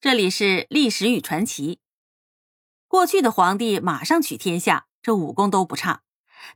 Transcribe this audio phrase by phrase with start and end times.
[0.00, 1.80] 这里是历史与传奇。
[2.86, 6.02] 过去的皇帝马上取天下，这武功都不差。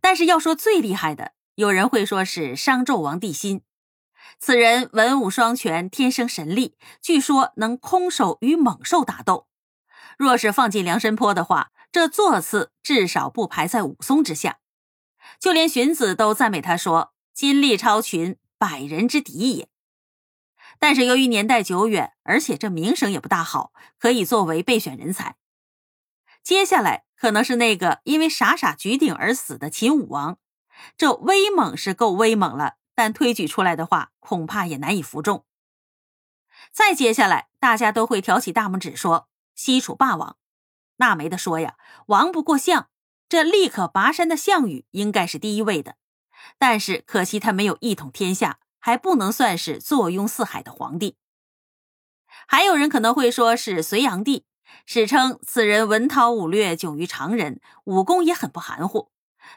[0.00, 3.62] 但是要说最厉害的，有人会说是商纣王帝辛。
[4.38, 9.48] 此人文武双全，天生神力，据说能空手与猛兽打斗。
[10.16, 14.60] 若是放进梁山坡的话，这座次至少不排在武松之下。
[15.40, 19.68] 就连荀子都赞美他说：“金力超群，百人之敌也。”
[20.82, 25.36] 但是由于年代久远，而且这名声也不大好，可以作为备选人才。
[26.42, 30.38] 接下来可能是那个因为傻傻举鼎而死的秦武王，
[30.96, 35.46] 这威猛是够威猛了，但推举出来的话，恐怕也难以服众。
[36.72, 40.36] 再接下来，大家都会挑起大拇指说西楚霸王，
[40.96, 41.76] 那没得说呀，
[42.06, 42.90] 王不过相，
[43.28, 45.94] 这立刻拔山的项羽应该是第一位的，
[46.58, 48.58] 但是可惜他没有一统天下。
[48.82, 51.16] 还不能算是坐拥四海的皇帝。
[52.48, 54.44] 还有人可能会说是隋炀帝，
[54.84, 59.10] 史称此人文韬武略迥于常人，武功也很不含糊。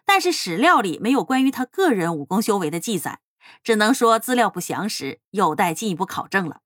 [0.06, 3.20] 但是史料里没有关于他个人武功修为的记载，
[3.64, 6.62] 只能说资料不详实，有待进一步考证了。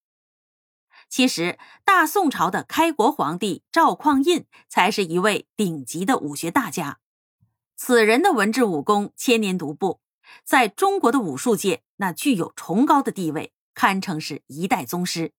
[1.07, 6.99] 其实，大宋朝的开国皇帝赵匡胤才是一位顶级的武学大家，
[7.75, 10.01] 此人的文治武功千年独步。
[10.43, 15.33] 在中国的武术界，那具有崇高的地位，堪称是一代宗师。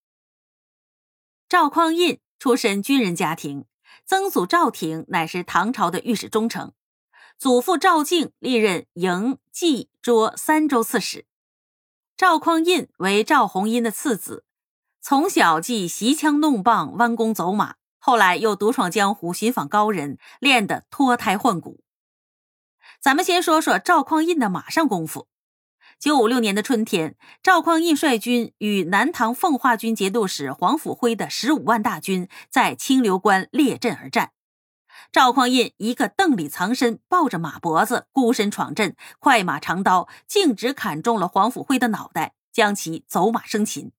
[1.48, 3.66] 赵匡胤出身军人家庭，
[4.06, 6.72] 曾祖赵廷乃是唐朝的御史中丞，
[7.38, 11.26] 祖父赵敬历任营、冀、涿三州刺史。
[12.16, 14.44] 赵匡胤为赵弘殷的次子，
[15.00, 21.82] 从小即习枪弄棒、弯弓走马，后来又独闯江湖，寻访高人，练得脱胎换骨。
[22.98, 25.28] 咱们先说说赵匡胤的马上功夫。
[25.98, 34.32] 九五六年的春天，赵匡胤率军与南唐奉化军节度使黄甫辉的十五万大军在清流关列阵而战。
[35.12, 43.92] 赵匡胤一个邓里藏身，抱着马脖子，孤身闯阵，快马长刀，径直砍中了黄甫辉的脑袋，将其走马生擒。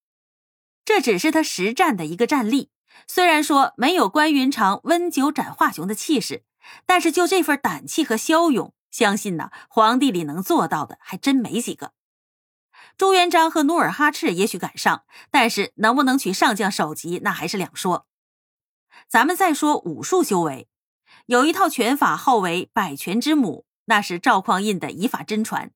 [0.84, 2.70] 这只是他实战的一个战例，
[3.08, 6.44] 虽然说没有关云长温酒斩华雄的气势，
[6.86, 8.74] 但是就这份胆气和骁勇。
[8.92, 11.94] 相信呢，皇帝里能做到的还真没几个。
[12.98, 18.06] 朱元璋和努尔哈赤也许赶上，但是能不能取上将首级，那还是两说。
[19.08, 20.68] 咱们再说武术修为，
[21.26, 25.72] 有一套拳法号为百拳之母，那是赵匡胤的以法真传。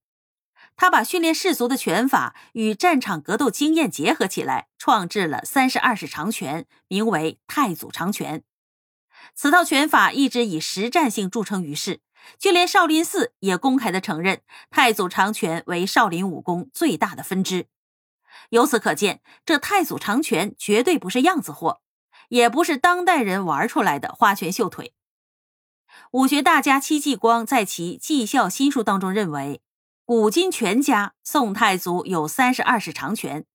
[0.75, 8.43] 他把训练士卒的拳法与战场格斗经验结合起来，创制了三十二式长拳，名为太祖长拳。
[9.33, 12.01] 此套拳法一直以实战性著称于世。
[12.37, 17.67] 就连少林寺也公开的承认太祖长拳为少林武功最大的分支。
[18.49, 21.81] 由此可见，这太祖长拳绝对不是样子货，
[22.29, 24.93] 也不是当代人玩出来的花拳绣腿。
[26.11, 29.61] 武学大家戚继光在其《技校新书》当中认为，
[30.03, 33.45] 古今拳家宋太祖有三十二式长拳。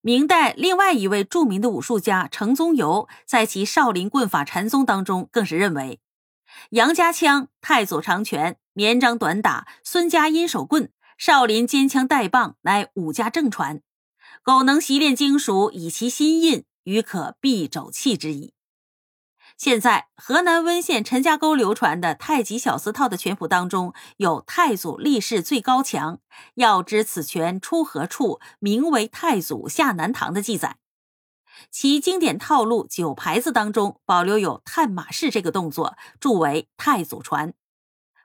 [0.00, 6.00] 明代另外一位著名的武术家程宗游在其《少林棍法禅宗》当中更是认为。
[6.70, 13.80] 杨家枪、太祖长拳、绵掌短打、孙家阴手棍、少林尖枪带棒，乃武家正传。
[14.42, 18.54] 苟能习练精熟，以其心印，余可避肘弃之矣。
[19.56, 26.20] 现在河南温县陈家沟流传的太极小四套的拳谱当中，有太祖立誓最高强，
[26.54, 30.76] 要知此拳出何处，名为太祖下南唐的记载。
[31.70, 37.54] 其经典套路九牌子当中保留有探马式这个动作，著为太祖传。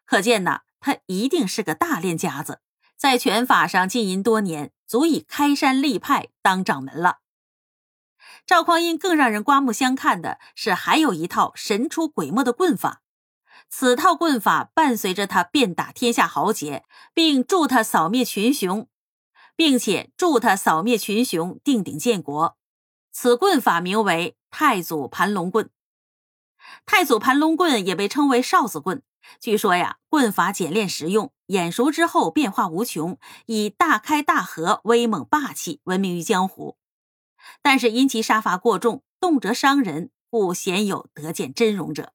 [0.06, 2.60] 可见呢，他一定是个大练家子，
[2.98, 7.20] 在拳法上浸淫多年，足以开山立派当掌门了。
[8.46, 13.02] 赵匡胤更让人刮目相看的是，还有一套神出鬼没的棍法。
[13.70, 16.84] 此套棍法伴随着他遍打天下豪杰，
[17.14, 18.88] 并助他扫灭群雄，
[19.56, 22.58] 并且助他扫灭群雄，定鼎建国。
[23.14, 25.70] 此棍法名为太祖盘龙棍，
[26.84, 29.04] 太祖盘龙棍也被称为哨子棍。
[29.40, 36.76] 据说呀，棍法简练实用，眼熟之后变化无穷，以大开大合、威猛霸气闻名于江湖。
[37.62, 42.14] 但是因其杀伐过重，动辄伤人，故鲜有得见真容者。